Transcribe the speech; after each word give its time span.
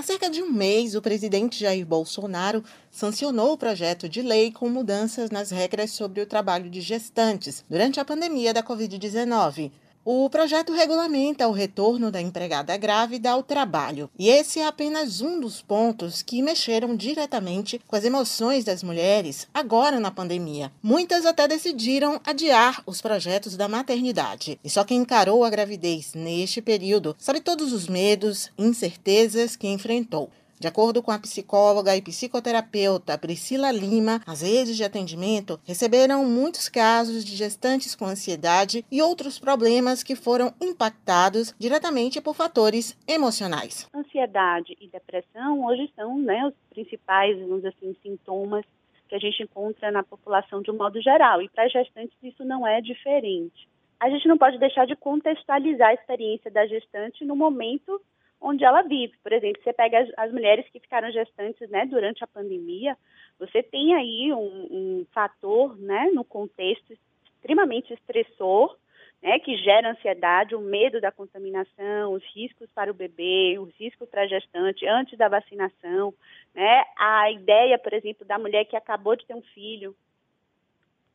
Há 0.00 0.02
cerca 0.02 0.30
de 0.30 0.42
um 0.42 0.50
mês, 0.50 0.94
o 0.94 1.02
presidente 1.02 1.60
Jair 1.60 1.84
Bolsonaro 1.84 2.64
sancionou 2.90 3.52
o 3.52 3.58
projeto 3.58 4.08
de 4.08 4.22
lei 4.22 4.50
com 4.50 4.66
mudanças 4.66 5.30
nas 5.30 5.50
regras 5.50 5.90
sobre 5.90 6.22
o 6.22 6.26
trabalho 6.26 6.70
de 6.70 6.80
gestantes 6.80 7.62
durante 7.68 8.00
a 8.00 8.04
pandemia 8.06 8.54
da 8.54 8.62
Covid-19. 8.62 9.70
O 10.02 10.30
projeto 10.30 10.72
regulamenta 10.72 11.46
o 11.46 11.52
retorno 11.52 12.10
da 12.10 12.22
empregada 12.22 12.74
grávida 12.78 13.32
ao 13.32 13.42
trabalho, 13.42 14.08
e 14.18 14.30
esse 14.30 14.58
é 14.58 14.66
apenas 14.66 15.20
um 15.20 15.38
dos 15.38 15.60
pontos 15.60 16.22
que 16.22 16.40
mexeram 16.40 16.96
diretamente 16.96 17.78
com 17.86 17.94
as 17.94 18.04
emoções 18.04 18.64
das 18.64 18.82
mulheres 18.82 19.46
agora 19.52 20.00
na 20.00 20.10
pandemia. 20.10 20.72
Muitas 20.82 21.26
até 21.26 21.46
decidiram 21.46 22.18
adiar 22.24 22.82
os 22.86 23.02
projetos 23.02 23.58
da 23.58 23.68
maternidade, 23.68 24.58
e 24.64 24.70
só 24.70 24.84
quem 24.84 25.00
encarou 25.00 25.44
a 25.44 25.50
gravidez 25.50 26.14
neste 26.14 26.62
período 26.62 27.14
sabe 27.18 27.40
todos 27.40 27.70
os 27.70 27.86
medos, 27.86 28.50
incertezas 28.56 29.54
que 29.54 29.68
enfrentou. 29.68 30.30
De 30.60 30.68
acordo 30.68 31.02
com 31.02 31.10
a 31.10 31.18
psicóloga 31.18 31.96
e 31.96 32.02
psicoterapeuta 32.02 33.16
Priscila 33.16 33.72
Lima, 33.72 34.20
as 34.26 34.42
redes 34.42 34.76
de 34.76 34.84
atendimento 34.84 35.58
receberam 35.64 36.26
muitos 36.26 36.68
casos 36.68 37.24
de 37.24 37.34
gestantes 37.34 37.96
com 37.96 38.04
ansiedade 38.04 38.84
e 38.92 39.00
outros 39.00 39.38
problemas 39.38 40.02
que 40.02 40.14
foram 40.14 40.52
impactados 40.60 41.54
diretamente 41.58 42.20
por 42.20 42.34
fatores 42.34 42.94
emocionais. 43.08 43.88
Ansiedade 43.94 44.76
e 44.78 44.86
depressão 44.88 45.64
hoje 45.64 45.90
são 45.96 46.18
né, 46.18 46.46
os 46.46 46.54
principais, 46.68 47.38
vamos 47.38 47.64
assim, 47.64 47.96
sintomas 48.02 48.66
que 49.08 49.14
a 49.14 49.18
gente 49.18 49.42
encontra 49.42 49.90
na 49.90 50.02
população 50.02 50.60
de 50.60 50.70
um 50.70 50.76
modo 50.76 51.00
geral. 51.00 51.40
E 51.40 51.48
para 51.48 51.68
gestantes 51.68 52.14
isso 52.22 52.44
não 52.44 52.66
é 52.66 52.82
diferente. 52.82 53.66
A 53.98 54.10
gente 54.10 54.28
não 54.28 54.36
pode 54.36 54.58
deixar 54.58 54.86
de 54.86 54.94
contextualizar 54.94 55.88
a 55.88 55.94
experiência 55.94 56.50
da 56.50 56.66
gestante 56.66 57.24
no 57.24 57.34
momento 57.34 57.98
onde 58.40 58.64
ela 58.64 58.82
vive. 58.82 59.14
Por 59.22 59.32
exemplo, 59.32 59.62
você 59.62 59.72
pega 59.72 60.00
as, 60.00 60.08
as 60.16 60.32
mulheres 60.32 60.66
que 60.70 60.80
ficaram 60.80 61.10
gestantes 61.10 61.68
né, 61.68 61.84
durante 61.86 62.24
a 62.24 62.26
pandemia, 62.26 62.96
você 63.38 63.62
tem 63.62 63.94
aí 63.94 64.32
um, 64.32 64.68
um 64.70 65.06
fator 65.12 65.78
né, 65.78 66.10
no 66.12 66.24
contexto 66.24 66.92
extremamente 67.34 67.92
estressor, 67.92 68.76
né, 69.22 69.38
que 69.38 69.56
gera 69.56 69.90
ansiedade, 69.90 70.54
o 70.54 70.60
medo 70.60 71.00
da 71.00 71.12
contaminação, 71.12 72.14
os 72.14 72.24
riscos 72.34 72.70
para 72.74 72.90
o 72.90 72.94
bebê, 72.94 73.58
os 73.58 73.74
riscos 73.76 74.08
para 74.08 74.22
a 74.22 74.26
gestante 74.26 74.86
antes 74.86 75.18
da 75.18 75.28
vacinação, 75.28 76.14
né, 76.54 76.84
a 76.96 77.30
ideia, 77.30 77.78
por 77.78 77.92
exemplo, 77.92 78.26
da 78.26 78.38
mulher 78.38 78.64
que 78.64 78.76
acabou 78.76 79.14
de 79.16 79.26
ter 79.26 79.34
um 79.34 79.42
filho 79.42 79.94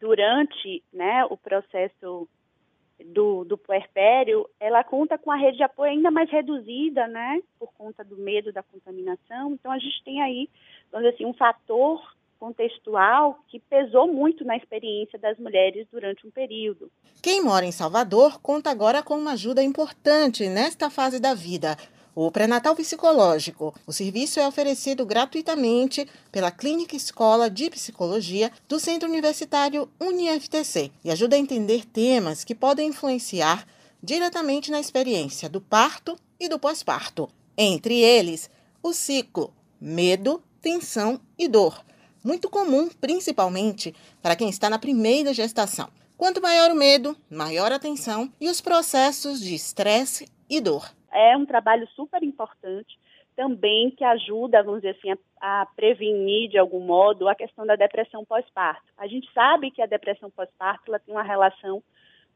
durante 0.00 0.82
né, 0.92 1.26
o 1.26 1.36
processo 1.36 2.26
do, 3.06 3.44
do 3.44 3.56
puerpério, 3.58 4.48
ela 4.58 4.84
conta 4.84 5.18
com 5.18 5.30
a 5.30 5.36
rede 5.36 5.58
de 5.58 5.62
apoio 5.62 5.90
ainda 5.90 6.10
mais 6.10 6.30
reduzida, 6.30 7.06
né, 7.06 7.40
por 7.58 7.72
conta 7.74 8.04
do 8.04 8.16
medo 8.16 8.52
da 8.52 8.62
contaminação. 8.62 9.52
Então, 9.52 9.70
a 9.70 9.78
gente 9.78 10.02
tem 10.04 10.22
aí, 10.22 10.48
vamos 10.90 11.06
dizer 11.06 11.16
assim, 11.16 11.26
um 11.26 11.34
fator 11.34 12.00
contextual 12.38 13.38
que 13.48 13.60
pesou 13.60 14.08
muito 14.08 14.44
na 14.44 14.56
experiência 14.56 15.18
das 15.18 15.38
mulheres 15.38 15.86
durante 15.92 16.26
um 16.26 16.30
período. 16.30 16.90
Quem 17.22 17.44
mora 17.44 17.66
em 17.66 17.72
Salvador 17.72 18.40
conta 18.40 18.70
agora 18.70 19.02
com 19.02 19.14
uma 19.14 19.32
ajuda 19.32 19.62
importante 19.62 20.48
nesta 20.48 20.88
fase 20.88 21.20
da 21.20 21.34
vida 21.34 21.76
o 22.14 22.30
pré-natal 22.30 22.74
psicológico. 22.74 23.74
O 23.86 23.92
serviço 23.92 24.40
é 24.40 24.46
oferecido 24.46 25.06
gratuitamente 25.06 26.06
pela 26.30 26.50
Clínica 26.50 26.96
Escola 26.96 27.50
de 27.50 27.70
Psicologia 27.70 28.50
do 28.68 28.78
Centro 28.78 29.08
Universitário 29.08 29.88
UniFTC 30.00 30.90
e 31.04 31.10
ajuda 31.10 31.36
a 31.36 31.38
entender 31.38 31.84
temas 31.84 32.44
que 32.44 32.54
podem 32.54 32.88
influenciar 32.88 33.66
diretamente 34.02 34.70
na 34.70 34.80
experiência 34.80 35.48
do 35.48 35.60
parto 35.60 36.16
e 36.38 36.48
do 36.48 36.58
pós-parto. 36.58 37.28
Entre 37.56 38.00
eles, 38.00 38.50
o 38.82 38.92
ciclo 38.92 39.52
medo, 39.80 40.42
tensão 40.60 41.20
e 41.38 41.48
dor, 41.48 41.82
muito 42.22 42.50
comum 42.50 42.90
principalmente 43.00 43.94
para 44.20 44.36
quem 44.36 44.50
está 44.50 44.68
na 44.68 44.78
primeira 44.78 45.32
gestação. 45.32 45.88
Quanto 46.18 46.42
maior 46.42 46.70
o 46.70 46.74
medo, 46.74 47.16
maior 47.30 47.72
a 47.72 47.78
tensão 47.78 48.30
e 48.38 48.50
os 48.50 48.60
processos 48.60 49.40
de 49.40 49.54
estresse 49.54 50.28
e 50.48 50.60
dor 50.60 50.90
é 51.12 51.36
um 51.36 51.46
trabalho 51.46 51.86
super 51.94 52.22
importante 52.22 52.98
também 53.36 53.90
que 53.90 54.04
ajuda, 54.04 54.62
vamos 54.62 54.82
dizer 54.82 54.96
assim, 54.98 55.12
a, 55.40 55.62
a, 55.62 55.66
prevenir 55.66 56.50
de 56.50 56.58
algum 56.58 56.80
modo 56.80 57.28
a 57.28 57.34
questão 57.34 57.64
da 57.64 57.76
depressão 57.76 58.24
pós-parto. 58.24 58.84
A 58.98 59.06
gente 59.06 59.32
sabe 59.32 59.70
que 59.70 59.80
a 59.80 59.86
depressão 59.86 60.30
pós-parto 60.30 60.92
tem 61.06 61.14
uma 61.14 61.22
relação 61.22 61.82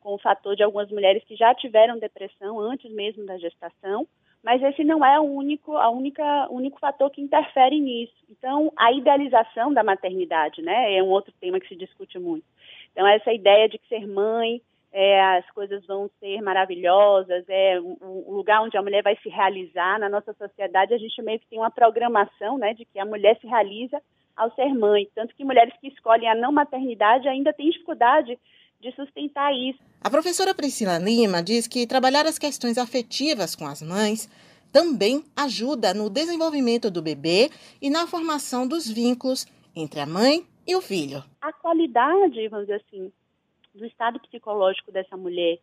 com 0.00 0.14
o 0.14 0.18
fator 0.18 0.54
de 0.54 0.62
algumas 0.62 0.90
mulheres 0.90 1.24
que 1.24 1.36
já 1.36 1.54
tiveram 1.54 1.98
depressão 1.98 2.58
antes 2.58 2.90
mesmo 2.92 3.26
da 3.26 3.36
gestação, 3.36 4.06
mas 4.42 4.62
esse 4.62 4.84
não 4.84 5.04
é 5.04 5.18
o 5.18 5.24
único, 5.24 5.76
a 5.76 5.88
única, 5.90 6.48
único 6.50 6.78
fator 6.78 7.10
que 7.10 7.22
interfere 7.22 7.80
nisso. 7.80 8.14
Então, 8.30 8.70
a 8.76 8.92
idealização 8.92 9.72
da 9.72 9.82
maternidade, 9.82 10.60
né, 10.60 10.94
é 10.96 11.02
um 11.02 11.08
outro 11.08 11.32
tema 11.40 11.58
que 11.58 11.68
se 11.68 11.76
discute 11.76 12.18
muito. 12.18 12.44
Então, 12.92 13.06
essa 13.06 13.32
ideia 13.32 13.68
de 13.68 13.78
que 13.78 13.88
ser 13.88 14.06
mãe 14.06 14.60
é, 14.96 15.38
as 15.38 15.50
coisas 15.50 15.84
vão 15.86 16.08
ser 16.20 16.40
maravilhosas, 16.40 17.44
é 17.48 17.80
um, 17.80 18.30
lugar 18.32 18.62
onde 18.62 18.76
a 18.76 18.82
mulher 18.82 19.02
vai 19.02 19.16
se 19.16 19.28
realizar. 19.28 19.98
Na 19.98 20.08
nossa 20.08 20.32
sociedade, 20.34 20.94
a 20.94 20.98
gente 20.98 21.20
meio 21.20 21.40
que 21.40 21.48
tem 21.48 21.58
uma 21.58 21.70
programação 21.70 22.56
né, 22.56 22.72
de 22.74 22.84
que 22.84 23.00
a 23.00 23.04
mulher 23.04 23.36
se 23.40 23.46
realiza 23.48 24.00
ao 24.36 24.54
ser 24.54 24.72
mãe. 24.72 25.08
Tanto 25.12 25.34
que 25.34 25.44
mulheres 25.44 25.74
que 25.80 25.88
escolhem 25.88 26.30
a 26.30 26.34
não 26.36 26.52
maternidade 26.52 27.26
ainda 27.26 27.52
têm 27.52 27.70
dificuldade 27.70 28.38
de 28.80 28.92
sustentar 28.94 29.52
isso. 29.52 29.80
A 30.00 30.08
professora 30.08 30.54
Priscila 30.54 30.98
Lima 30.98 31.42
diz 31.42 31.66
que 31.66 31.88
trabalhar 31.88 32.24
as 32.24 32.38
questões 32.38 32.78
afetivas 32.78 33.56
com 33.56 33.66
as 33.66 33.82
mães 33.82 34.30
também 34.72 35.24
ajuda 35.36 35.92
no 35.92 36.08
desenvolvimento 36.08 36.88
do 36.88 37.02
bebê 37.02 37.50
e 37.82 37.90
na 37.90 38.06
formação 38.06 38.64
dos 38.64 38.88
vínculos 38.88 39.44
entre 39.74 39.98
a 39.98 40.06
mãe 40.06 40.46
e 40.64 40.76
o 40.76 40.80
filho. 40.80 41.24
A 41.40 41.52
qualidade, 41.52 42.48
vamos 42.48 42.66
dizer 42.66 42.80
assim, 42.86 43.12
do 43.74 43.84
estado 43.84 44.20
psicológico 44.20 44.92
dessa 44.92 45.16
mulher 45.16 45.58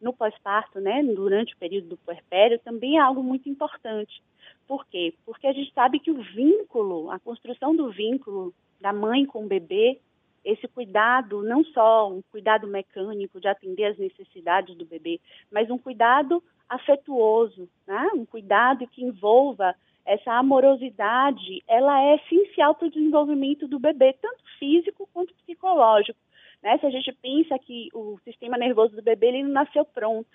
no 0.00 0.12
pós-parto, 0.12 0.78
né, 0.80 1.02
durante 1.02 1.54
o 1.54 1.58
período 1.58 1.88
do 1.88 1.96
puerpério, 1.96 2.58
também 2.58 2.98
é 2.98 3.00
algo 3.00 3.22
muito 3.22 3.48
importante. 3.48 4.22
Por 4.66 4.86
quê? 4.86 5.14
Porque 5.24 5.46
a 5.46 5.52
gente 5.52 5.72
sabe 5.72 5.98
que 5.98 6.10
o 6.10 6.22
vínculo, 6.22 7.10
a 7.10 7.18
construção 7.18 7.74
do 7.74 7.90
vínculo 7.90 8.52
da 8.80 8.92
mãe 8.92 9.24
com 9.24 9.44
o 9.44 9.48
bebê, 9.48 9.98
esse 10.44 10.68
cuidado, 10.68 11.42
não 11.42 11.64
só 11.64 12.08
um 12.08 12.22
cuidado 12.30 12.68
mecânico 12.68 13.40
de 13.40 13.48
atender 13.48 13.86
às 13.86 13.98
necessidades 13.98 14.76
do 14.76 14.84
bebê, 14.84 15.20
mas 15.50 15.70
um 15.70 15.78
cuidado 15.78 16.42
afetuoso, 16.68 17.68
né? 17.86 18.10
um 18.14 18.24
cuidado 18.24 18.86
que 18.86 19.02
envolva 19.02 19.74
essa 20.04 20.32
amorosidade, 20.34 21.64
ela 21.66 22.00
é 22.00 22.16
essencial 22.16 22.76
para 22.76 22.86
o 22.86 22.90
desenvolvimento 22.90 23.66
do 23.66 23.78
bebê, 23.78 24.12
tanto 24.12 24.42
físico 24.58 25.08
quanto 25.12 25.34
psicológico. 25.34 26.18
Né? 26.66 26.78
Se 26.78 26.86
a 26.86 26.90
gente 26.90 27.12
pensa 27.22 27.56
que 27.60 27.90
o 27.94 28.18
sistema 28.24 28.58
nervoso 28.58 28.96
do 28.96 29.00
bebê 29.00 29.28
ele 29.28 29.44
não 29.44 29.52
nasceu 29.52 29.84
pronto. 29.84 30.28